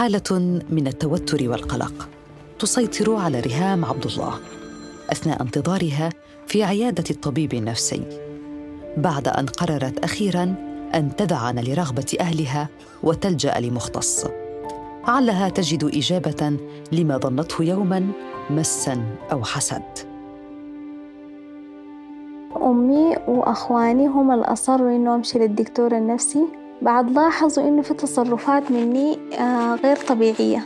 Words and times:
حالة 0.00 0.60
من 0.70 0.86
التوتر 0.86 1.50
والقلق. 1.50 2.08
تسيطر 2.58 3.14
على 3.14 3.40
ريهام 3.40 3.84
عبد 3.84 4.06
الله 4.06 4.34
أثناء 5.12 5.42
انتظارها 5.42 6.10
في 6.46 6.64
عيادة 6.64 7.04
الطبيب 7.10 7.54
النفسي. 7.54 8.02
بعد 8.96 9.28
أن 9.28 9.46
قررت 9.46 10.04
أخيراً 10.04 10.54
أن 10.94 11.16
تذعن 11.16 11.58
لرغبة 11.58 12.16
أهلها 12.20 12.68
وتلجأ 13.02 13.60
لمختص. 13.60 14.26
علها 15.04 15.48
تجد 15.48 15.84
إجابة 15.84 16.56
لما 16.92 17.16
ظنته 17.16 17.64
يوماً 17.64 18.12
مساً 18.50 19.04
أو 19.32 19.44
حسد. 19.44 19.82
أمي 22.56 23.16
وأخواني 23.28 24.06
هم 24.06 24.30
اللي 24.30 24.44
أصروا 24.44 24.96
إنه 24.96 25.14
أمشي 25.14 25.38
للدكتور 25.38 25.96
النفسي. 25.96 26.59
بعد 26.82 27.10
لاحظوا 27.10 27.68
إنه 27.68 27.82
في 27.82 27.94
تصرفات 27.94 28.70
مني 28.70 29.18
آه، 29.38 29.74
غير 29.74 29.96
طبيعية. 29.96 30.64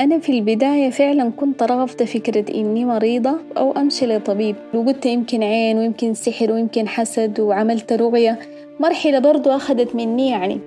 أنا 0.00 0.18
في 0.18 0.32
البداية 0.38 0.90
فعلا 0.90 1.30
كنت 1.36 1.62
رغبت 1.62 2.02
فكرة 2.02 2.54
إني 2.54 2.84
مريضة 2.84 3.36
أو 3.56 3.72
أمشي 3.72 4.06
لطبيب. 4.06 4.56
وقلت 4.74 5.06
يمكن 5.06 5.42
عين 5.42 5.78
ويمكن 5.78 6.14
سحر 6.14 6.52
ويمكن 6.52 6.88
حسد 6.88 7.40
وعملت 7.40 7.92
رغية 7.92 8.38
مرحلة 8.80 9.18
برضو 9.18 9.50
أخذت 9.50 9.94
مني 9.94 10.30
يعني. 10.30 10.60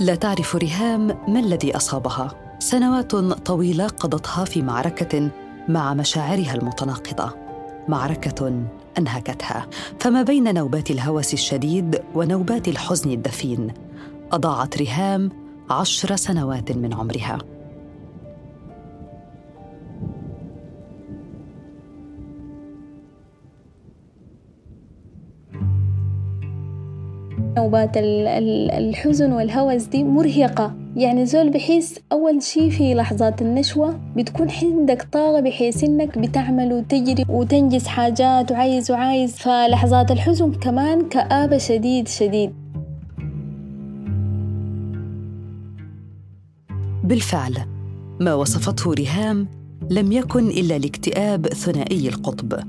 لا 0.00 0.14
تعرف 0.14 0.56
ريهام 0.56 1.06
ما 1.06 1.40
الذي 1.40 1.76
أصابها. 1.76 2.28
سنوات 2.58 3.16
طويلة 3.46 3.86
قضتها 3.86 4.44
في 4.44 4.62
معركة 4.62 5.30
مع 5.68 5.94
مشاعرها 5.94 6.54
المتناقضة. 6.54 7.43
معركة 7.88 8.62
أنهكتها. 8.98 9.66
فما 10.00 10.22
بين 10.22 10.54
نوبات 10.54 10.90
الهوس 10.90 11.34
الشديد 11.34 12.00
ونوبات 12.14 12.68
الحزن 12.68 13.10
الدفين 13.10 13.72
أضاعت 14.32 14.76
ريهام 14.78 15.30
عشر 15.70 16.16
سنوات 16.16 16.72
من 16.72 16.94
عمرها. 16.94 17.53
نوبات 27.56 27.90
الحزن 27.96 29.32
والهوس 29.32 29.82
دي 29.82 30.04
مرهقة. 30.04 30.74
يعني 30.96 31.26
زول 31.26 31.50
بحيث 31.50 31.98
أول 32.12 32.42
شي 32.42 32.70
في 32.70 32.94
لحظات 32.94 33.42
النشوة 33.42 34.00
بتكون 34.16 34.48
عندك 34.62 35.08
طاقة 35.12 35.40
بحيث 35.40 35.84
إنك 35.84 36.18
بتعمل 36.18 36.72
وتجري 36.72 37.24
وتنجز 37.28 37.86
حاجات 37.86 38.52
وعايز 38.52 38.90
وعايز. 38.90 39.36
فلحظات 39.36 40.10
الحزن 40.10 40.52
كمان 40.52 41.08
كآبة 41.08 41.58
شديد 41.58 42.08
شديد. 42.08 42.54
بالفعل 47.04 47.56
ما 48.20 48.34
وصفته 48.34 48.92
ريهام 48.92 49.48
لم 49.90 50.12
يكن 50.12 50.48
إلا 50.48 50.76
الاكتئاب 50.76 51.46
ثنائي 51.46 52.08
القطب 52.08 52.60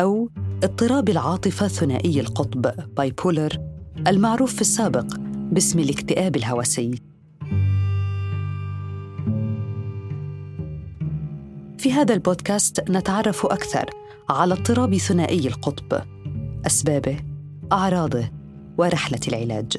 أو 0.00 0.28
اضطراب 0.64 1.08
العاطفة 1.08 1.68
ثنائي 1.68 2.20
القطب 2.20 2.70
بايبولر 2.96 3.75
المعروف 4.06 4.54
في 4.54 4.60
السابق 4.60 5.06
باسم 5.52 5.78
الاكتئاب 5.78 6.36
الهوسي. 6.36 7.00
في 11.78 11.92
هذا 11.92 12.14
البودكاست 12.14 12.90
نتعرف 12.90 13.46
أكثر 13.46 13.90
على 14.30 14.54
اضطراب 14.54 14.96
ثنائي 14.96 15.48
القطب 15.48 16.02
أسبابه 16.66 17.16
أعراضه 17.72 18.30
ورحلة 18.78 19.20
العلاج. 19.28 19.76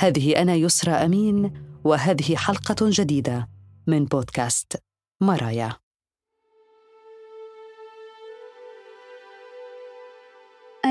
هذه 0.00 0.42
أنا 0.42 0.54
يسرى 0.54 0.92
أمين 0.92 1.52
وهذه 1.84 2.36
حلقة 2.36 2.76
جديدة 2.80 3.48
من 3.86 4.04
بودكاست 4.04 4.82
مرايا. 5.22 5.81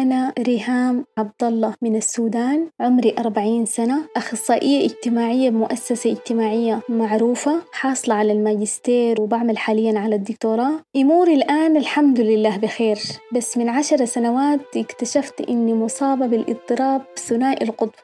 أنا 0.02 0.34
ريهام 0.40 1.06
عبد 1.18 1.44
الله 1.44 1.74
من 1.82 1.96
السودان 1.96 2.68
عمري 2.80 3.16
أربعين 3.20 3.66
سنة 3.66 4.02
أخصائية 4.18 4.86
اجتماعية 4.86 5.50
بمؤسسة 5.50 6.12
اجتماعية 6.12 6.82
معروفة 6.90 7.62
حاصلة 7.72 8.16
على 8.16 8.34
الماجستير 8.34 9.22
وبعمل 9.22 9.58
حاليا 9.58 10.00
على 10.00 10.16
الدكتوراه. 10.16 10.72
أموري 10.96 11.34
الآن 11.36 11.78
الحمد 11.78 12.20
لله 12.20 12.58
بخير 12.58 12.98
بس 13.36 13.58
من 13.58 13.70
عشر 13.70 14.06
سنوات 14.06 14.78
اكتشفت 14.78 15.42
إني 15.42 15.74
مصابة 15.74 16.28
بالاضطراب 16.28 17.02
ثنائي 17.18 17.66
القطب. 17.66 18.00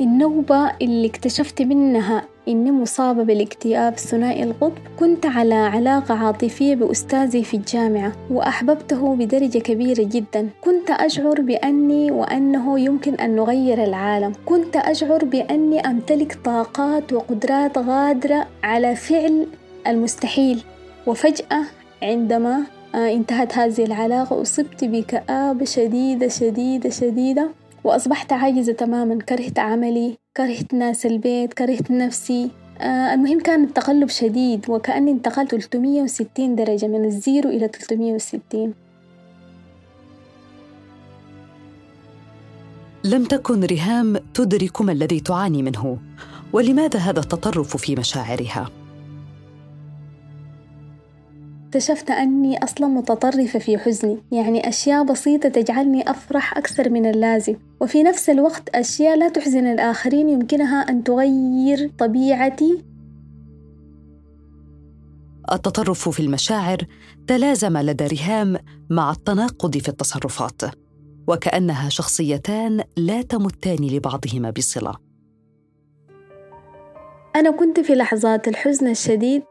النوبة 0.00 0.76
اللي 0.82 1.06
اكتشفت 1.06 1.62
منها 1.62 2.33
إني 2.48 2.70
مصابة 2.70 3.22
بالاكتئاب 3.22 3.98
ثنائي 3.98 4.42
القطب. 4.42 4.78
كنت 4.98 5.26
على 5.26 5.54
علاقة 5.54 6.14
عاطفية 6.14 6.74
بأستاذي 6.74 7.44
في 7.44 7.56
الجامعة 7.56 8.12
وأحببته 8.30 9.16
بدرجة 9.16 9.58
كبيرة 9.58 10.02
جدا. 10.02 10.48
كنت 10.60 10.90
أشعر 10.90 11.40
بأني 11.40 12.10
وأنه 12.10 12.80
يمكن 12.80 13.14
أن 13.14 13.36
نغير 13.36 13.84
العالم. 13.84 14.32
كنت 14.46 14.76
أشعر 14.76 15.24
بأني 15.24 15.80
أمتلك 15.80 16.38
طاقات 16.44 17.12
وقدرات 17.12 17.78
غادرة 17.78 18.46
على 18.62 18.96
فعل 18.96 19.46
المستحيل. 19.86 20.64
وفجأة 21.06 21.62
عندما 22.02 22.60
آه، 22.94 23.12
انتهت 23.12 23.58
هذه 23.58 23.84
العلاقة 23.84 24.42
أصبت 24.42 24.84
بكآبة 24.84 25.64
شديدة 25.64 26.28
شديدة 26.28 26.90
شديدة 26.90 27.50
وأصبحت 27.84 28.32
عاجزة 28.32 28.72
تماما. 28.72 29.18
كرهت 29.18 29.58
عملي. 29.58 30.23
كرهت 30.36 30.74
ناس 30.74 31.06
البيت 31.06 31.54
كرهت 31.54 31.90
نفسي. 31.90 32.50
آه 32.78 33.14
المهم 33.14 33.40
كان 33.40 33.64
التقلب 33.64 34.08
شديد 34.08 34.70
وكأني 34.70 35.10
انتقلت 35.10 35.54
360 35.54 36.54
درجة 36.56 36.86
من 36.86 37.04
الزيرو 37.04 37.50
إلى 37.50 37.68
360 37.68 38.74
لم 43.04 43.24
تكن 43.24 43.64
ريهام 43.64 44.16
تدرك 44.34 44.82
ما 44.82 44.92
الذي 44.92 45.20
تعاني 45.20 45.62
منه 45.62 45.98
ولماذا 46.52 46.98
هذا 46.98 47.20
التطرف 47.20 47.76
في 47.76 47.96
مشاعرها؟ 47.96 48.70
اكتشفت 51.74 52.10
أني 52.10 52.64
أصلا 52.64 52.86
متطرفة 52.86 53.58
في 53.58 53.78
حزني 53.78 54.22
يعني 54.32 54.68
أشياء 54.68 55.04
بسيطة 55.04 55.48
تجعلني 55.48 56.10
أفرح 56.10 56.58
أكثر 56.58 56.90
من 56.90 57.06
اللازم. 57.06 57.56
وفي 57.80 58.02
نفس 58.02 58.30
الوقت 58.30 58.68
أشياء 58.68 59.16
لا 59.16 59.28
تحزن 59.28 59.66
الآخرين 59.66 60.28
يمكنها 60.28 60.90
أن 60.90 61.04
تغير 61.04 61.90
طبيعتي. 61.98 62.84
التطرف 65.52 66.08
في 66.08 66.20
المشاعر 66.20 66.78
تلازم 67.26 67.78
لدى 67.78 68.06
ريهام 68.06 68.56
مع 68.90 69.10
التناقض 69.10 69.78
في 69.78 69.88
التصرفات 69.88 70.62
وكأنها 71.26 71.88
شخصيتان 71.88 72.84
لا 72.96 73.22
تمتان 73.22 73.86
لبعضهما 73.86 74.50
بصلة. 74.50 74.94
أنا 77.36 77.50
كنت 77.50 77.80
في 77.80 77.94
لحظات 77.94 78.48
الحزن 78.48 78.90
الشديد 78.90 79.42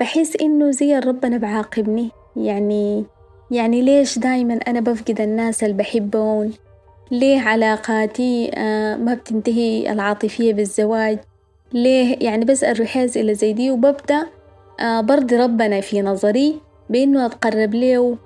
بحس 0.00 0.36
إنه 0.36 0.70
زي 0.70 0.98
ربنا 0.98 1.36
بعاقبني. 1.38 2.10
يعني 2.36 3.04
يعني 3.50 3.82
ليش 3.82 4.18
دايما 4.18 4.54
أنا 4.68 4.80
بفقد 4.80 5.20
الناس 5.20 5.64
اللي 5.64 5.74
بحبهم؟ 5.74 6.52
ليه 7.10 7.40
علاقاتي 7.40 8.50
آه، 8.54 8.96
ما 8.96 9.14
بتنتهي 9.14 9.92
العاطفية 9.92 10.52
بالزواج؟ 10.52 11.18
ليه؟ 11.72 12.16
يعني 12.20 12.44
بسأل 12.44 12.80
رحاز 12.80 13.18
إلى 13.18 13.34
زي 13.34 13.52
دي 13.52 13.70
وببدأ 13.70 14.26
آه، 14.80 15.00
برضي 15.00 15.36
ربنا 15.36 15.80
في 15.80 16.02
نظري 16.02 16.60
بإنه 16.90 17.26
أتقرب 17.26 17.74
له. 17.74 18.16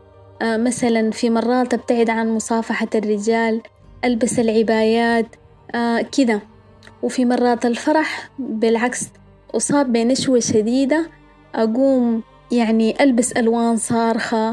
آه، 0.42 0.56
مثلا 0.56 1.10
في 1.10 1.30
مرات 1.30 1.74
أبتعد 1.74 2.10
عن 2.10 2.30
مصافحة 2.34 2.88
الرجال 2.94 3.60
ألبس 4.04 4.38
العبايات 4.38 5.26
كذا 6.16 6.40
وفي 7.02 7.24
مرات 7.24 7.66
الفرح 7.66 8.30
بالعكس 8.38 9.08
أصاب 9.54 9.92
بنشوة 9.92 10.40
شديدة 10.40 11.19
أقوم 11.54 12.22
يعني 12.52 13.02
ألبس 13.02 13.32
ألوان 13.32 13.76
صارخة 13.76 14.48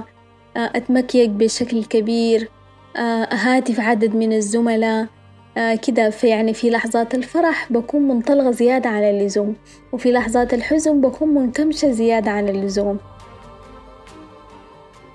آه، 0.58 0.72
أتمكيك 0.76 1.30
بشكل 1.30 1.86
كبير 1.86 2.50
آه، 2.96 3.00
أهاتف 3.24 3.80
عدد 3.80 4.16
من 4.16 4.34
الزملاء 4.34 5.08
آه، 5.58 5.76
كده 5.76 6.10
في 6.10 6.28
يعني 6.28 6.54
في 6.54 6.70
لحظات 6.70 7.16
الفرح 7.16 7.72
بكون 7.72 8.02
منطلقة 8.02 8.52
زيادة 8.52 8.90
عن 8.90 9.04
اللزوم 9.04 9.56
وفي 9.92 10.12
لحظات 10.12 10.54
الحزن 10.54 11.02
بكون 11.02 11.30
منكمشة 11.30 11.92
زيادة 11.92 12.32
عن 12.32 12.50
اللزوم 12.50 12.98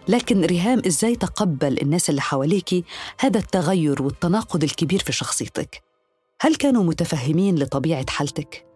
لكن 0.08 0.44
ريهام 0.44 0.82
إزاي 0.86 1.16
تقبل 1.16 1.78
الناس 1.82 2.10
اللي 2.10 2.20
حواليكي 2.20 2.84
هذا 3.20 3.38
التغير 3.38 4.02
والتناقض 4.02 4.64
الكبير 4.64 5.00
في 5.00 5.12
شخصيتك؟ 5.12 5.82
هل 6.40 6.54
كانوا 6.54 6.84
متفهمين 6.84 7.58
لطبيعة 7.58 8.06
حالتك؟ 8.08 8.71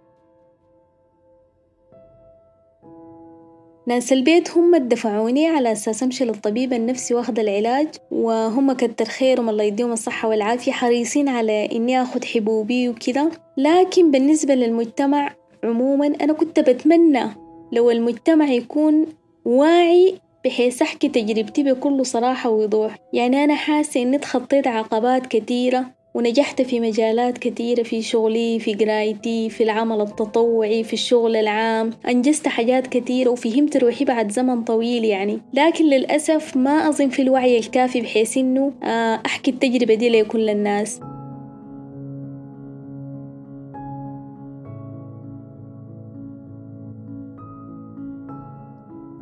ناس 3.88 4.12
البيت 4.12 4.50
هم 4.50 4.74
الدفعوني 4.74 5.46
على 5.46 5.72
أساس 5.72 6.02
أمشي 6.02 6.24
للطبيب 6.24 6.72
النفسي 6.72 7.14
واخد 7.14 7.38
العلاج 7.38 7.88
وهم 8.10 8.72
كتر 8.72 9.04
خيرهم 9.04 9.48
الله 9.48 9.64
يديهم 9.64 9.92
الصحة 9.92 10.28
والعافية 10.28 10.72
حريصين 10.72 11.28
على 11.28 11.68
إني 11.72 12.02
أخد 12.02 12.24
حبوبي 12.24 12.88
وكذا. 12.88 13.30
لكن 13.56 14.10
بالنسبة 14.10 14.54
للمجتمع 14.54 15.34
عموما 15.64 16.06
أنا 16.06 16.32
كنت 16.32 16.60
بتمنى 16.60 17.24
لو 17.72 17.90
المجتمع 17.90 18.50
يكون 18.50 19.06
واعي 19.44 20.18
بحيث 20.44 20.82
أحكي 20.82 21.08
تجربتي 21.08 21.62
بكل 21.62 22.06
صراحة 22.06 22.50
ووضوح. 22.50 22.96
يعني 23.12 23.44
أنا 23.44 23.54
حاسة 23.54 24.02
إني 24.02 24.18
تخطيت 24.18 24.66
عقبات 24.66 25.26
كتيرة 25.26 25.95
ونجحت 26.16 26.62
في 26.62 26.80
مجالات 26.80 27.38
كثيرة 27.38 27.82
في 27.82 28.02
شغلي 28.02 28.58
في 28.58 28.74
قرايتي 28.74 29.50
في 29.50 29.62
العمل 29.62 30.00
التطوعي 30.00 30.84
في 30.84 30.92
الشغل 30.92 31.36
العام. 31.36 31.90
أنجزت 32.08 32.48
حاجات 32.48 32.86
كثيرة 32.86 33.30
وفهمت 33.30 33.76
روحي 33.76 34.04
بعد 34.04 34.32
زمن 34.32 34.64
طويل 34.64 35.04
يعني. 35.04 35.40
لكن 35.54 35.84
للأسف 35.84 36.56
ما 36.56 36.70
أظن 36.70 37.08
في 37.08 37.22
الوعي 37.22 37.58
الكافي 37.58 38.00
بحيث 38.00 38.36
إنه 38.36 38.72
آه، 38.82 39.20
أحكي 39.26 39.50
التجربة 39.50 39.94
دي 39.94 40.08
لكل 40.08 40.50
الناس. 40.50 41.00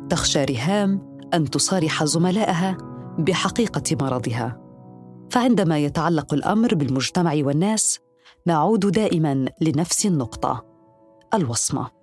تخشى 0.09 0.43
ريهام 0.43 1.01
أن 1.33 1.49
تصارح 1.49 2.03
زملائها 2.03 2.77
بحقيقة 3.19 3.83
مرضها. 4.01 4.64
فعندما 5.29 5.77
يتعلق 5.77 6.33
الأمر 6.33 6.75
بالمجتمع 6.75 7.33
والناس 7.35 7.99
نعود 8.45 8.91
دائما 8.91 9.45
لنفس 9.61 10.05
النقطة 10.05 10.65
الوصمة. 11.33 11.95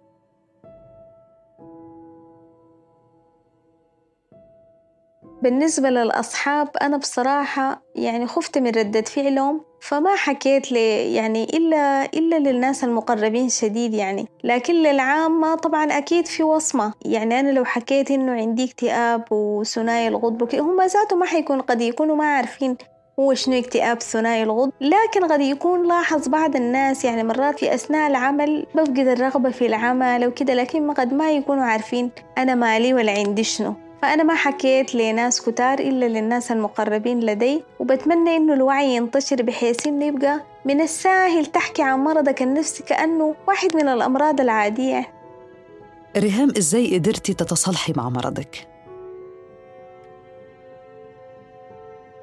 بالنسبة 5.43 5.91
للأصحاب 5.91 6.69
أنا 6.83 6.97
بصراحة 6.97 7.83
يعني 7.97 8.27
خفت 8.27 8.59
من 8.59 8.71
ردة 8.71 9.03
فعلهم 9.03 9.65
فما 9.81 10.17
حكيت 10.17 10.73
لي 10.73 11.15
يعني 11.15 11.45
إلا 11.45 12.05
إلا 12.05 12.39
للناس 12.39 12.85
المقربين 12.85 13.49
شديد 13.49 13.95
يعني. 13.95 14.29
لكن 14.45 14.75
للعامة 14.75 15.55
طبعا 15.55 15.85
أكيد 15.85 16.27
في 16.27 16.43
وصمة. 16.43 16.93
يعني 17.05 17.41
أنا 17.41 17.51
لو 17.51 17.65
حكيت 17.65 18.11
إنه 18.11 18.33
عندي 18.33 18.65
اكتئاب 18.65 19.25
وثنائي 19.33 20.09
القطب 20.09 20.55
هم 20.55 20.81
ذاته 20.83 21.17
ما 21.17 21.27
حيكون 21.27 21.61
قد 21.61 21.81
يكونوا 21.81 22.17
ما 22.17 22.25
عارفين. 22.25 22.77
هو 23.21 23.35
شنو 23.35 23.59
اكتئاب 23.59 24.03
ثنائي 24.03 24.43
الغض 24.43 24.71
لكن 24.81 25.33
قد 25.33 25.41
يكون 25.41 25.89
لاحظ 25.89 26.29
بعض 26.29 26.57
الناس 26.57 27.05
يعني 27.05 27.25
مرات 27.25 27.59
في 27.59 27.75
أثناء 27.75 28.11
العمل 28.11 28.67
بفقد 28.75 28.99
الرغبة 28.99 29.51
في 29.51 29.67
العمل 29.67 30.27
وكده 30.27 30.55
لكن 30.55 30.91
قد 30.91 31.15
ما 31.15 31.33
يكونوا 31.33 31.65
عارفين 31.65 32.11
أنا 32.39 32.55
مالي 32.55 32.95
ولا 32.95 33.13
عندي 33.13 33.45
شنو 33.45 33.75
فأنا 34.03 34.23
ما 34.23 34.35
حكيت 34.35 34.95
لناس 34.95 35.41
كتار 35.41 35.79
إلا 35.79 36.07
للناس 36.07 36.53
المقربين 36.53 37.21
لدي 37.21 37.63
وبتمنى 37.79 38.37
إنه 38.37 38.55
الوعي 38.55 38.95
ينتشر 38.97 39.43
بحيث 39.43 39.87
إنه 39.87 40.05
يبقى 40.05 40.41
من 40.65 40.81
الساهل 40.81 41.47
تحكي 41.47 41.83
عن 41.83 41.99
مرضك 41.99 42.43
النفسي 42.43 42.83
كأنه 42.83 43.35
واحد 43.49 43.77
من 43.77 43.89
الأمراض 43.89 44.41
العادية 44.41 45.09
ريهام 46.17 46.49
إزاي 46.59 46.99
قدرتي 46.99 47.35
تتصالحي 47.35 47.93
مع 47.97 48.09
مرضك؟ 48.09 48.72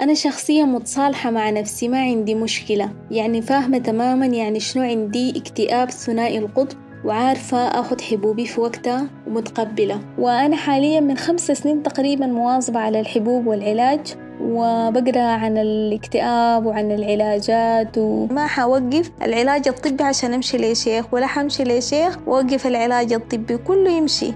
أنا 0.02 0.14
شخصية 0.14 0.64
متصالحة 0.64 1.30
مع 1.30 1.50
نفسي 1.50 1.88
ما 1.88 2.02
عندي 2.02 2.36
مشكلة. 2.36 2.90
يعني 3.12 3.42
فاهمة 3.42 3.78
تماما 3.78 4.26
يعني 4.26 4.60
شنو 4.60 4.84
عندي؟ 4.84 5.38
اكتئاب 5.38 5.90
ثنائي 5.90 6.38
القطب 6.38 6.78
وعارفة 7.06 7.58
أخذ 7.58 8.02
حبوبي 8.02 8.46
في 8.46 8.62
وقتها 8.62 9.08
ومتقبلة. 9.28 10.00
وأنا 10.18 10.56
حاليا 10.56 11.00
من 11.00 11.18
خمس 11.18 11.52
سنين 11.52 11.84
تقريبا 11.84 12.26
مواظبة 12.26 12.80
على 12.80 13.00
الحبوب 13.00 13.48
والعلاج 13.48 14.00
وبقرأ 14.42 15.22
عن 15.22 15.58
الاكتئاب 15.58 16.66
وعن 16.66 16.92
العلاجات 16.92 17.98
وما 17.98 18.48
حوقف 18.48 19.12
العلاج 19.22 19.68
الطبي 19.68 20.04
عشان 20.04 20.34
أمشي 20.34 20.58
لشيخ 20.58 21.14
ولا 21.14 21.28
حمشي 21.28 21.64
لشيخ 21.64 22.18
ووقف 22.28 22.68
العلاج 22.68 23.14
الطبي 23.14 23.58
كله 23.58 23.92
يمشي. 23.92 24.34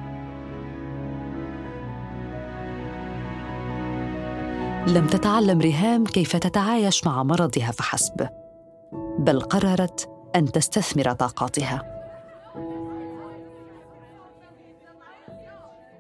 لم 4.88 5.08
تتعلم 5.08 5.60
ريهام 5.60 6.04
كيف 6.04 6.36
تتعايش 6.36 7.08
مع 7.08 7.24
مرضها 7.24 7.72
فحسب 7.72 8.28
بل 9.20 9.42
قررت 9.42 10.10
أن 10.36 10.52
تستثمر 10.52 11.12
طاقاتها. 11.12 11.82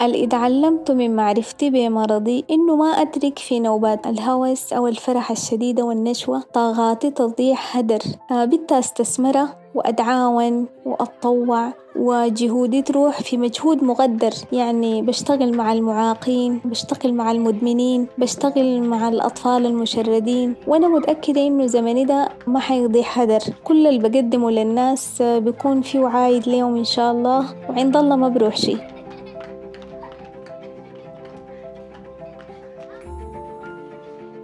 اللي 0.01 0.23
اتعلمت 0.23 0.91
من 0.91 1.15
معرفتي 1.15 1.69
بمرضي 1.69 2.45
إنه 2.51 2.75
ما 2.75 2.85
أترك 2.85 3.39
في 3.39 3.59
نوبات 3.59 4.07
الهوس 4.07 4.73
أو 4.73 4.87
الفرح 4.87 5.31
الشديدة 5.31 5.83
والنشوة 5.83 6.41
طاقاتي 6.53 7.11
تضيع 7.11 7.55
هدر 7.71 7.99
آه، 8.31 8.45
بت 8.45 8.71
أستثمرها 8.71 9.62
وأتعاون 9.75 10.67
وأتطوع 10.85 11.73
وجهودي 11.95 12.81
تروح 12.81 13.21
في 13.21 13.37
مجهود 13.37 13.83
مقدر 13.83 14.31
يعني 14.51 15.01
بشتغل 15.01 15.57
مع 15.57 15.73
المعاقين 15.73 16.61
بشتغل 16.65 17.13
مع 17.13 17.31
المدمنين 17.31 18.07
بشتغل 18.17 18.81
مع 18.81 19.07
الأطفال 19.09 19.65
المشردين. 19.65 20.55
وأنا 20.67 20.87
متأكدة 20.87 21.47
إنه 21.47 21.65
زمني 21.65 22.05
ده 22.05 22.29
ما 22.47 22.59
حيضيع 22.59 23.03
هدر 23.13 23.39
كل 23.63 23.87
اللي 23.87 23.99
بقدمه 24.09 24.51
للناس 24.51 25.21
بيكون 25.21 25.81
فيه 25.81 26.07
عايد 26.07 26.47
ليهم 26.49 26.75
إن 26.75 26.83
شاء 26.83 27.11
الله 27.11 27.45
وعند 27.69 27.97
الله 27.97 28.15
ما 28.15 28.27
بروح 28.29 28.55
شي 28.57 28.77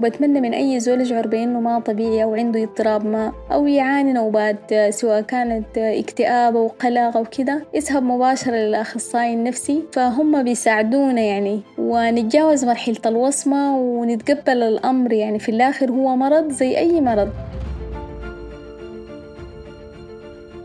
بتمنى 0.02 0.42
من 0.42 0.54
أي 0.54 0.80
زول 0.80 1.02
يشعر 1.02 1.28
بأنه 1.28 1.60
ما 1.60 1.80
طبيعي 1.80 2.24
أو 2.24 2.36
عنده 2.36 2.64
اضطراب 2.64 3.06
ما 3.06 3.34
أو 3.52 3.68
يعاني 3.68 4.14
نوبات 4.14 4.74
سواء 4.90 5.22
كانت 5.22 5.78
اكتئاب 5.78 6.56
أو 6.56 6.68
قلق 6.68 7.18
أو 7.18 7.26
كده 7.26 7.66
يذهب 7.74 8.04
مباشرة 8.04 8.56
للأخصائي 8.56 9.34
النفسي 9.34 9.84
فهم 9.92 10.44
بيساعدونا 10.44 11.22
يعني. 11.22 11.62
ونتجاوز 11.78 12.66
مرحلة 12.66 13.02
الوصمة 13.06 13.78
ونتقبل 13.78 14.64
الأمر 14.64 15.14
يعني. 15.14 15.40
في 15.40 15.50
الآخر 15.50 15.92
هو 15.92 16.16
مرض 16.16 16.52
زي 16.52 16.78
أي 16.78 17.02
مرض. 17.02 17.30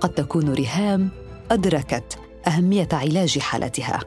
قد 0.01 0.15
تكون 0.15 0.53
ريهام 0.53 1.09
أدركت 1.51 2.19
أهمية 2.47 2.89
علاج 2.93 3.39
حالتها. 3.39 4.01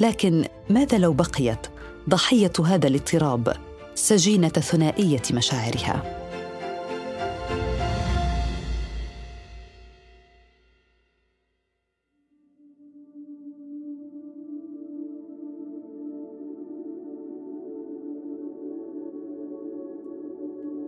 لكن 0.00 0.44
ماذا 0.70 0.98
لو 0.98 1.12
بقيت 1.12 1.66
ضحية 2.08 2.52
هذا 2.66 2.88
الاضطراب؟ 2.88 3.56
سجينة 3.94 4.48
ثنائية 4.48 5.22
مشاعرها. 5.32 6.20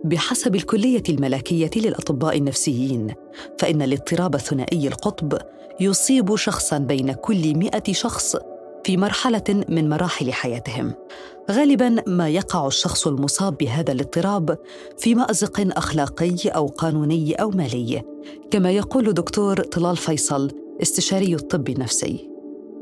بحسب 0.03 0.55
الكلية 0.55 1.03
الملكية 1.09 1.69
للأطباء 1.75 2.37
النفسيين 2.37 3.13
فإن 3.59 3.81
الاضطراب 3.81 4.37
ثنائي 4.37 4.87
القطب 4.87 5.37
يصيب 5.79 6.35
شخصا 6.35 6.77
بين 6.77 7.13
كل 7.13 7.55
مئة 7.55 7.93
شخص 7.93 8.35
في 8.87 8.97
مرحلة 8.97 9.63
من 9.69 9.89
مراحل 9.89 10.33
حياتهم. 10.33 10.93
غالبا 11.51 12.03
ما 12.07 12.29
يقع 12.29 12.67
الشخص 12.67 13.07
المصاب 13.07 13.57
بهذا 13.57 13.91
الاضطراب 13.91 14.57
في 14.97 15.15
مأزق 15.15 15.77
أخلاقي 15.77 16.35
أو 16.47 16.67
قانوني 16.67 17.33
أو 17.33 17.49
مالي. 17.49 18.01
كما 18.51 18.71
يقول 18.71 19.13
دكتور 19.13 19.61
طلال 19.61 19.97
فيصل 19.97 20.51
استشاري 20.81 21.35
الطب 21.35 21.69
النفسي. 21.69 22.29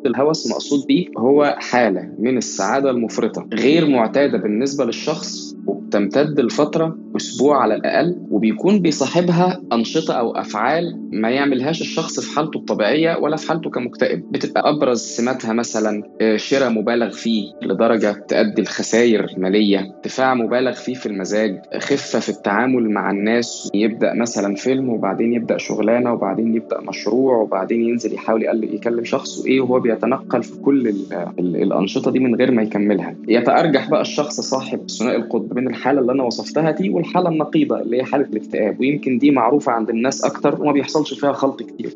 الهوس 0.05 0.51
مقصود 0.51 0.87
به 0.87 1.05
هو 1.17 1.55
حالة 1.59 2.09
من 2.19 2.37
السعادة 2.37 2.89
المفرطة 2.89 3.47
غير 3.53 3.89
معتادة 3.89 4.37
بالنسبة 4.37 4.85
للشخص 4.85 5.55
وبتمتد 5.67 6.39
لفترة 6.39 6.97
أسبوع 7.15 7.61
على 7.61 7.75
الأقل 7.75 8.17
وبيكون 8.31 8.79
بيصاحبها 8.79 9.61
أنشطة 9.73 10.13
أو 10.13 10.31
أفعال 10.31 10.99
ما 11.11 11.29
يعملهاش 11.29 11.81
الشخص 11.81 12.19
في 12.19 12.35
حالته 12.35 12.57
الطبيعية 12.57 13.17
ولا 13.17 13.35
في 13.35 13.47
حالته 13.47 13.69
كمكتئب. 13.69 14.31
بتبقى 14.31 14.69
أبرز 14.69 15.01
سماتها 15.01 15.53
مثلا 15.53 16.03
آه، 16.21 16.37
شراء 16.37 16.69
مبالغ 16.69 17.09
فيه 17.09 17.51
لدرجة 17.61 18.11
تؤدي 18.27 18.61
لخسائر 18.61 19.27
مالية 19.37 19.79
ارتفاع 19.79 20.33
مبالغ 20.33 20.71
فيه 20.71 20.93
في 20.93 21.05
المزاج 21.05 21.61
خفة 21.77 22.19
في 22.19 22.29
التعامل 22.29 22.89
مع 22.89 23.11
الناس 23.11 23.69
يبدأ 23.73 24.13
مثلا 24.13 24.55
فيلم 24.55 24.89
وبعدين 24.89 25.33
يبدأ 25.33 25.57
شغلانة 25.57 26.13
وبعدين 26.13 26.55
يبدأ 26.55 26.81
مشروع 26.81 27.37
وبعدين 27.37 27.81
ينزل 27.81 28.13
يحاول 28.13 28.43
يكلم 28.73 29.03
شخص 29.03 29.39
وإيه 29.39 29.61
وهو 29.61 29.79
بيتنقل 29.95 30.43
في 30.43 30.57
كل 30.59 30.93
الأنشطة 31.39 32.11
دي 32.11 32.19
من 32.19 32.35
غير 32.35 32.51
ما 32.51 32.61
يكملها. 32.61 33.15
يتأرجح 33.27 33.89
بقى 33.89 34.01
الشخص 34.01 34.41
صاحب 34.41 34.89
ثنائي 34.89 35.17
القطب 35.17 35.53
بين 35.53 35.67
الحالة 35.67 36.01
اللي 36.01 36.11
أنا 36.11 36.23
وصفتها 36.23 36.71
دي 36.71 36.89
والحالة 36.89 37.29
النقيضة 37.29 37.81
اللي 37.81 37.97
هي 37.97 38.03
حالة 38.03 38.25
الاكتئاب 38.25 38.79
ويمكن 38.79 39.17
دي 39.17 39.31
معروفة 39.31 39.71
عند 39.71 39.89
الناس 39.89 40.25
أكتر 40.25 40.61
وما 40.61 40.71
بيحصلش 40.71 41.13
فيها 41.19 41.31
خلط 41.33 41.63
كتير. 41.63 41.93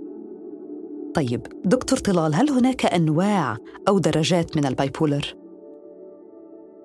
طيب 1.13 1.41
دكتور 1.65 1.99
طلال 1.99 2.35
هل 2.35 2.49
هناك 2.49 2.85
أنواع 2.85 3.57
أو 3.87 3.99
درجات 3.99 4.57
من 4.57 4.65
البايبولر؟ 4.65 5.35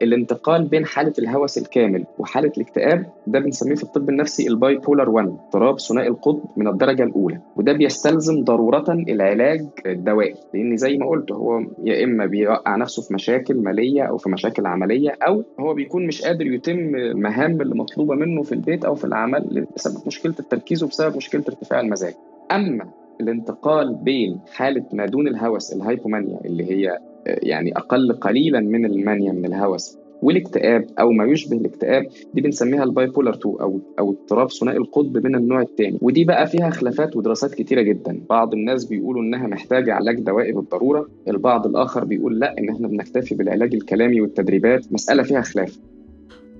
الانتقال 0.03 0.65
بين 0.65 0.87
حالة 0.87 1.13
الهوس 1.19 1.59
الكامل 1.59 2.05
وحالة 2.19 2.53
الاكتئاب 2.57 3.07
ده 3.27 3.39
بنسميه 3.39 3.75
في 3.75 3.83
الطب 3.83 4.09
النفسي 4.09 4.49
ال 4.49 4.77
bipolar 4.77 5.11
1 5.11 5.29
اضطراب 5.29 5.81
ثنائي 5.81 6.09
القطب 6.09 6.41
من 6.57 6.69
الدرجة 6.69 7.03
الأولى 7.03 7.41
وده 7.57 7.73
بيستلزم 7.73 8.45
ضرورة 8.45 8.85
العلاج 8.89 9.67
الدوائي 9.87 10.35
لأن 10.55 10.77
زي 10.77 10.97
ما 10.97 11.07
قلت 11.09 11.33
هو 11.33 11.61
يا 11.85 12.05
إما 12.05 12.27
بيوقع 12.27 12.77
نفسه 12.77 13.03
في 13.03 13.15
مشاكل 13.15 13.55
مالية 13.57 14.03
أو 14.03 14.17
في 14.17 14.31
مشاكل 14.31 14.67
عملية 14.67 15.17
أو 15.23 15.43
هو 15.61 15.75
بيكون 15.75 16.07
مش 16.07 16.23
قادر 16.23 16.47
يتم 16.47 16.95
المهام 16.97 17.61
اللي 17.61 17.75
مطلوبة 17.75 18.15
منه 18.15 18.43
في 18.43 18.53
البيت 18.53 18.85
أو 18.85 18.95
في 18.95 19.05
العمل 19.05 19.67
بسبب 19.77 20.07
مشكلة 20.07 20.35
التركيز 20.41 20.83
وبسبب 20.83 21.17
مشكلة 21.17 21.45
ارتفاع 21.49 21.81
المزاج. 21.81 22.15
أما 22.53 22.87
الانتقال 23.21 23.95
بين 23.95 24.41
حالة 24.53 24.85
ما 24.93 25.07
دون 25.07 25.29
الهوس 25.29 25.73
ال 25.73 25.79
hypomania 25.79 26.41
اللي 26.45 26.71
هي 26.71 26.99
يعني 27.27 27.77
أقل 27.77 28.13
قليلا 28.13 28.61
من 28.61 28.85
ال 28.85 28.93
mania 28.93 29.33
من 29.33 29.45
الهوس. 29.45 29.99
والاكتئاب 30.23 30.87
أو 31.01 31.13
ما 31.13 31.25
يشبه 31.25 31.57
الاكتئاب 31.57 32.07
دي 32.35 32.41
بنسميها 32.41 32.85
ال 32.85 33.07
bipolar 33.07 33.35
2 33.35 33.57
أو 33.61 33.81
أو 33.99 34.11
اضطراب 34.11 34.51
ثنائي 34.51 34.79
القطب 34.79 35.27
من 35.27 35.35
النوع 35.35 35.63
الثاني 35.63 35.99
ودي 36.03 36.25
بقى 36.25 36.47
فيها 36.47 36.71
خلافات 36.71 37.17
ودراسات 37.17 37.55
كتيرة 37.55 37.83
جدا. 37.83 38.21
بعض 38.31 38.55
الناس 38.55 38.85
بيقولوا 38.85 39.23
إنها 39.23 39.47
محتاجة 39.47 39.95
علاج 39.95 40.21
دوائي 40.21 40.53
بالضروره 40.53 41.09
البعض 41.29 41.67
الآخر 41.67 42.05
بيقول 42.05 42.39
لأ 42.41 42.55
إن 42.59 42.69
إحنا 42.71 42.89
بنكتفي 42.89 43.35
بالعلاج 43.35 43.75
الكلامي 43.75 44.21
والتدريبات. 44.21 44.93
مسألة 44.93 45.23
فيها 45.23 45.41
خلاف. 45.41 45.79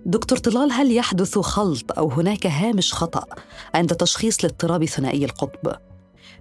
دكتور 0.07 0.39
طلال 0.39 0.73
هل 0.73 0.93
يحدث 0.97 1.39
خلط 1.39 1.99
أو 1.99 2.09
هناك 2.09 2.47
هامش 2.47 2.93
خطأ 2.95 3.25
عند 3.75 3.91
تشخيص 3.91 4.45
الاضطراب 4.45 4.85
ثنائي 4.85 5.25
القطب؟ 5.25 5.73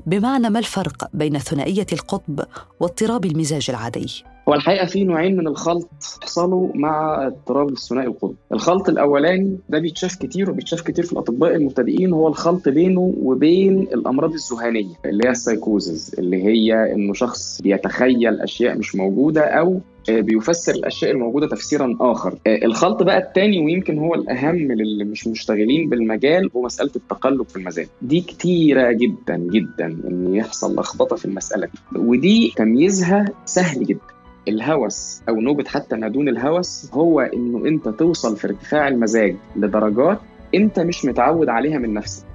بمعنى 0.06 0.50
ما 0.50 0.60
الفرق 0.60 1.10
بين 1.14 1.40
ثنائية 1.40 1.86
القطب 1.94 2.46
واضطراب 2.80 3.26
المزاج 3.26 3.66
العادي؟ 3.70 4.24
هو 4.50 4.54
الحقيقة 4.54 4.86
في 4.86 5.04
نوعين 5.04 5.38
من 5.38 5.48
الخلط 5.48 5.90
يحصلوا 6.22 6.70
مع 6.76 7.28
اضطراب 7.28 7.70
الثنائي 7.70 8.08
القطبي 8.08 8.36
الخلط 8.52 8.90
الأولاني 8.90 9.58
ده 9.70 9.80
بيتشاف 9.80 10.16
كتير 10.16 10.50
وبيتشاف 10.50 10.82
كتير 10.82 11.06
في 11.06 11.14
الأطباء 11.14 11.56
المبتدئين 11.56 12.14
هو 12.14 12.28
الخلط 12.28 12.70
بينه 12.70 13.14
وبين 13.22 13.80
الأمراض 13.82 14.32
الذهانيه 14.34 14.94
اللي 15.06 15.28
هي 15.28 15.32
السايكوزز 15.32 16.16
اللي 16.20 16.44
هي 16.44 16.94
إنه 16.94 17.14
شخص 17.14 17.62
بيتخيل 17.62 18.42
أشياء 18.42 18.78
مش 18.78 18.96
موجودة 18.96 19.42
أو 19.42 19.80
بيفسر 20.10 20.72
الأشياء 20.72 21.12
الموجودة 21.12 21.48
تفسيرا 21.48 21.98
آخر. 22.02 22.36
الخلط 22.48 23.04
بقى 23.04 23.18
الثاني 23.18 23.66
ويمكن 23.66 23.98
هو 24.00 24.16
الأهم 24.16 24.72
للي 24.72 25.04
مش 25.04 25.28
مشتغلين 25.28 25.90
بالمجال 25.90 26.50
هو 26.56 26.62
مسألة 26.62 26.92
التقلب 26.96 27.48
في 27.48 27.56
المزاج. 27.56 27.88
دي 28.02 28.22
كتيرة 28.22 28.92
جدا 28.92 29.38
جدا 29.38 29.86
إن 29.86 30.36
يحصل 30.36 30.76
لخبطة 30.80 31.16
في 31.16 31.26
المسألة 31.26 31.66
دي 31.68 32.00
ودي 32.00 32.54
تمييزها 32.58 33.26
سهل 33.46 33.84
جدا. 33.86 34.13
الهوس 34.48 35.22
أو 35.30 35.36
نوبة 35.36 35.64
حتى 35.64 35.96
ما 35.96 36.08
دون 36.08 36.30
الهوس 36.30 36.90
هو 36.94 37.20
إنه 37.20 37.68
أنت 37.68 37.90
توصل 37.90 38.38
في 38.38 38.48
ارتفاع 38.48 38.88
المزاج 38.88 39.36
لدرجات 39.56 40.20
أنت 40.56 40.80
مش 40.80 41.06
متعود 41.06 41.50
عليها 41.50 41.78
من 41.78 41.94
نفسك. 41.94 42.26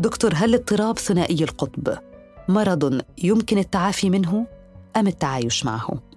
دكتور 0.00 0.32
هل 0.34 0.54
اضطراب 0.54 0.98
ثنائي 0.98 1.44
القطب 1.44 1.98
مرض 2.48 3.02
يمكن 3.22 3.58
التعافي 3.58 4.10
منه 4.10 4.46
أم 4.96 5.06
التعايش 5.06 5.66
معه؟ 5.66 6.09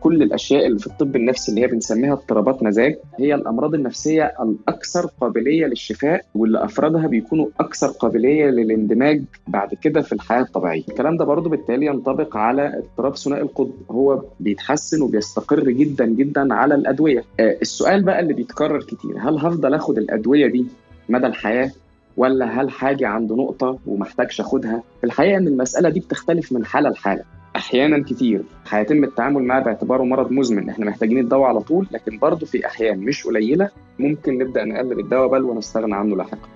كل 0.00 0.22
الأشياء 0.22 0.66
اللي 0.66 0.78
في 0.78 0.86
الطب 0.86 1.16
النفسي 1.16 1.50
اللي 1.50 1.62
هي 1.62 1.66
بنسميها 1.66 2.12
اضطرابات 2.12 2.62
مزاج 2.62 2.96
هي 3.18 3.34
الأمراض 3.34 3.74
النفسية 3.74 4.32
الأكثر 4.42 5.10
قابلية 5.20 5.66
للشفاء 5.66 6.24
واللي 6.34 6.64
أفرادها 6.64 7.06
بيكونوا 7.06 7.46
أكثر 7.60 7.86
قابلية 7.86 8.46
للاندماج 8.46 9.22
بعد 9.48 9.74
كده 9.74 10.00
في 10.02 10.12
الحياة 10.12 10.40
الطبيعية. 10.42 10.82
الكلام 10.88 11.16
ده 11.16 11.24
برضه 11.24 11.50
بالتالي 11.50 11.86
ينطبق 11.86 12.36
على 12.36 12.78
اضطراب 12.78 13.16
ثنائي 13.16 13.42
القطب. 13.42 13.72
هو 13.90 14.22
بيتحسن 14.40 15.02
وبيستقر 15.02 15.70
جدا 15.70 16.06
جدا 16.06 16.54
على 16.54 16.74
الأدوية. 16.74 17.24
السؤال 17.40 18.02
بقى 18.02 18.20
اللي 18.20 18.34
بيتكرر 18.34 18.82
كتير 18.82 19.18
هل 19.18 19.38
هفضل 19.38 19.74
آخد 19.74 19.98
الأدوية 19.98 20.46
دي 20.46 20.66
مدى 21.08 21.26
الحياة 21.26 21.70
ولا 22.16 22.60
هل 22.60 22.70
حاجة 22.70 23.06
عند 23.08 23.32
نقطة 23.32 23.78
ومحتاجش 23.86 24.40
أخدها؟ 24.40 24.82
الحقيقة 25.04 25.36
إن 25.38 25.48
المسألة 25.48 25.88
دي 25.88 26.00
بتختلف 26.00 26.52
من 26.52 26.64
حالة 26.64 26.90
لحالة. 26.90 27.22
أحيانا 27.66 28.04
كتير. 28.04 28.42
هيتم 28.68 29.04
التعامل 29.04 29.42
معاه 29.42 29.60
باعتباره 29.60 30.02
مرض 30.02 30.30
مزمن. 30.30 30.70
إحنا 30.70 30.86
محتاجين 30.86 31.18
الدواء 31.18 31.48
على 31.48 31.60
طول 31.60 31.86
لكن 31.90 32.18
برضه 32.18 32.46
في 32.46 32.66
أحيان 32.66 32.98
مش 32.98 33.26
قليلة 33.26 33.70
ممكن 33.98 34.38
نبدأ 34.38 34.64
نقلل 34.64 35.00
الدواء 35.00 35.28
بل 35.28 35.42
ونستغنى 35.42 35.94
عنه 35.94 36.16
لاحقا. 36.16 36.48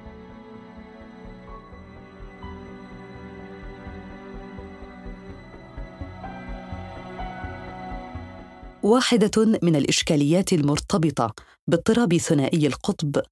واحدة 8.83 9.59
من 9.63 9.77
الإشكاليات 9.77 10.53
المرتبطة 10.53 11.35
باضطراب 11.67 12.17
ثنائي 12.17 12.67
القطب 12.67 13.23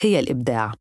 هي 0.00 0.20
الإبداع. 0.20 0.72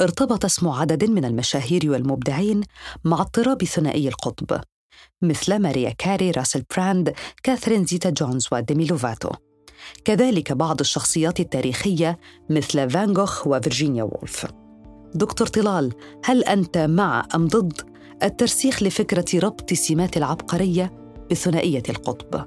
ارتبط 0.00 0.44
اسم 0.44 0.68
عدد 0.68 1.10
من 1.10 1.24
المشاهير 1.24 1.90
والمبدعين 1.90 2.62
مع 3.04 3.20
اضطراب 3.20 3.64
ثنائي 3.64 4.08
القطب. 4.08 4.60
مثل 5.22 5.58
ماريا 5.58 5.90
كاري، 5.90 6.30
راسل 6.30 6.62
براند، 6.76 7.14
كاثرين 7.42 7.84
زيتا 7.84 8.10
جونز 8.10 8.48
وديمي 8.52 8.84
لوفاتو. 8.84 9.30
كذلك 10.04 10.52
بعض 10.52 10.80
الشخصيات 10.80 11.40
التاريخية 11.40 12.18
مثل 12.50 12.90
فان 12.90 13.12
جوخ 13.12 13.46
وفيرجينيا 13.46 14.02
وولف. 14.02 14.46
دكتور 15.14 15.46
طلال 15.46 15.92
هل 16.24 16.44
أنت 16.44 16.78
مع 16.78 17.26
أم 17.34 17.46
ضد 17.46 17.80
الترسيخ 18.22 18.82
لفكرة 18.82 19.40
ربط 19.44 19.72
سمات 19.72 20.16
العبقرية 20.16 20.92
بثنائية 21.30 21.82
القطب؟ 21.88 22.44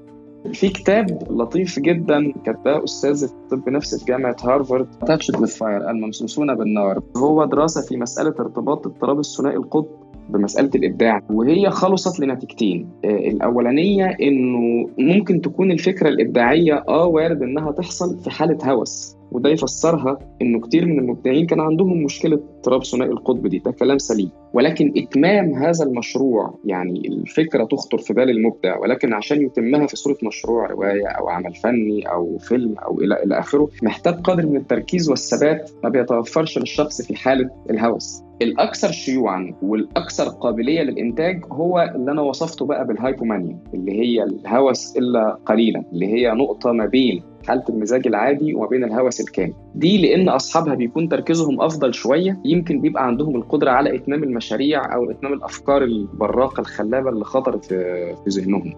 في 0.54 0.70
كتاب 0.70 1.28
لطيف 1.32 1.80
جدا 1.80 2.34
كتبه 2.46 2.84
أستاذ 2.84 3.28
طب 3.52 3.70
نفسي 3.70 4.00
في 4.00 4.06
جامعه 4.06 4.36
هارفارد 4.44 4.88
تاتشد 5.08 5.36
وذ 5.36 5.48
فاير 5.48 5.90
الممسوسون 5.90 6.56
بالنار. 6.56 7.04
هو 7.18 7.46
دراسة 7.46 7.82
في 7.82 7.98
مسألة 7.98 8.34
ارتباط 8.40 8.88
اضطراب 8.88 9.20
الثنائي 9.20 9.58
القطب 9.58 10.03
بمسألة 10.30 10.70
الإبداع 10.76 11.22
وهي 11.30 11.70
خلصت 11.70 12.20
لنتيجتين 12.20 12.90
الأولانية 13.06 14.06
إنه 14.22 14.90
ممكن 15.00 15.42
تكون 15.42 15.72
الفكرة 15.72 16.10
الإبداعية 16.10 16.84
آه 16.88 17.06
وارد 17.06 17.42
إنها 17.42 17.72
تحصل 17.72 18.20
في 18.20 18.30
حالة 18.30 18.58
هوس. 18.72 19.18
وده 19.34 19.50
يفسرها 19.50 20.20
إنه 20.42 20.60
كتير 20.60 20.86
من 20.86 21.00
المبدعين 21.00 21.46
كان 21.46 21.60
عندهم 21.60 22.04
مشكلة 22.04 22.36
اضطراب 22.36 22.84
ثنائي 22.84 23.12
القطب 23.12 23.48
دي 23.48 23.60
ده 23.60 23.72
كلام 23.72 23.98
سليم. 23.98 24.30
ولكن 24.54 24.94
إتمام 24.98 25.54
هذا 25.54 25.86
المشروع 25.86 26.60
يعني 26.66 27.08
الفكرة 27.08 27.64
تخطر 27.66 27.98
في 27.98 28.14
بال 28.14 28.30
المبدع 28.30 28.78
ولكن 28.80 29.14
عشان 29.14 29.42
يتمها 29.42 29.88
في 29.88 29.96
صورة 29.96 30.18
مشروع 30.24 30.68
رواية 30.68 31.08
أو 31.08 31.30
عمل 31.30 31.54
فني 31.56 32.10
أو 32.12 32.38
فيلم 32.38 32.76
أو 32.78 33.02
إلى 33.02 33.24
إلى 33.24 33.40
آخره 33.40 33.70
محتاج 33.84 34.14
قدر 34.14 34.46
من 34.46 34.58
التركيز 34.58 35.10
والثبات 35.10 35.72
ما 35.84 35.90
بيتوفرش 35.90 36.58
للشخص 36.58 37.02
في 37.02 37.16
حالة 37.16 37.50
الهوس. 37.70 38.24
الأكثر 38.42 38.92
شيوعا 38.92 39.54
والأكثر 39.62 40.24
قابلية 40.30 40.82
للإنتاج 40.82 41.42
هو 41.52 41.92
اللي 41.96 42.12
أنا 42.12 42.22
وصفته 42.22 42.66
بقى 42.66 42.88
بالهايبومانيا 42.88 43.58
اللي 43.74 43.92
هي 43.92 44.24
الهوس 44.24 44.98
إلا 44.98 45.38
قليلا 45.46 45.84
اللي 45.94 46.06
هي 46.08 46.32
نقطة 46.32 46.72
ما 46.72 46.86
بين 46.86 47.24
حالة 47.48 47.64
المزاج 47.70 48.08
العادي 48.08 48.54
وما 48.54 48.68
بين 48.68 48.84
الهوس 48.84 49.22
الكامل. 49.22 49.54
دي 49.76 50.02
لأن 50.02 50.30
أصحابها 50.30 50.76
بيكون 50.76 51.10
تركيزهم 51.10 51.62
أفضل 51.62 51.94
شوية 51.94 52.40
يمكن 52.46 52.82
بيبقى 52.82 53.08
عندهم 53.08 53.36
القدرة 53.36 53.72
على 53.72 53.96
إتمام 53.96 54.24
المشاريع 54.24 54.96
أو 54.96 55.12
إتمام 55.12 55.34
الأفكار 55.34 55.84
البراقة 55.84 56.62
الخلابة 56.62 57.10
اللي 57.10 57.26
خطرت 57.26 57.66
في 57.66 58.30
ذهنهم. 58.30 58.74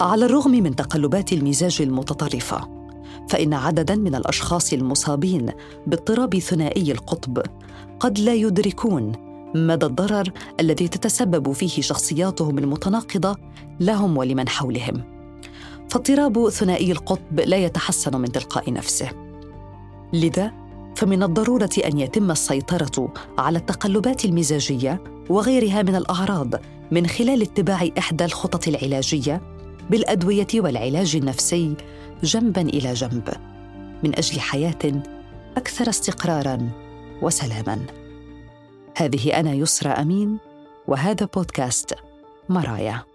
على 0.00 0.24
الرغم 0.24 0.50
من 0.50 0.76
تقلبات 0.76 1.32
المزاج 1.32 1.78
المتطرفة 1.82 2.68
فإن 3.28 3.54
عددا 3.54 3.94
من 3.96 4.14
الأشخاص 4.14 4.72
المصابين 4.72 5.50
باضطراب 5.86 6.38
ثنائي 6.38 6.92
القطب 6.92 7.42
قد 8.00 8.18
لا 8.18 8.34
يدركون 8.34 9.12
مدى 9.54 9.86
الضرر 9.86 10.32
الذي 10.60 10.88
تتسبب 10.88 11.52
فيه 11.52 11.82
شخصياتهم 11.82 12.58
المتناقضة 12.58 13.36
لهم 13.80 14.16
ولمن 14.16 14.48
حولهم. 14.48 15.02
فاضطراب 15.90 16.48
ثنائي 16.48 16.92
القطب 16.92 17.40
لا 17.40 17.56
يتحسن 17.56 18.20
من 18.20 18.32
تلقاء 18.32 18.72
نفسه. 18.72 19.10
لذا 20.12 20.52
فمن 20.96 21.22
الضرورة 21.22 21.70
أن 21.84 21.98
يتم 21.98 22.30
السيطرة 22.30 23.12
على 23.38 23.58
التقلبات 23.58 24.24
المزاجية 24.24 25.04
وغيرها 25.28 25.82
من 25.82 25.96
الأعراض 25.96 26.54
من 26.90 27.06
خلال 27.06 27.42
اتباع 27.42 27.88
إحدى 27.98 28.24
الخطط 28.24 28.68
العلاجية 28.68 29.42
بالأدوية 29.90 30.46
والعلاج 30.54 31.16
النفسي 31.16 31.74
جنبا 32.22 32.60
إلى 32.60 32.92
جنب 32.92 33.28
من 34.04 34.18
أجل 34.18 34.40
حياة 34.40 35.02
أكثر 35.56 35.88
استقرارا 35.88 36.70
وسلاما. 37.22 38.01
هذه 38.96 39.40
أنا 39.40 39.52
يسرى 39.52 39.90
أمين 39.90 40.38
وهذا 40.88 41.28
بودكاست 41.34 41.94
مرايا. 42.48 43.11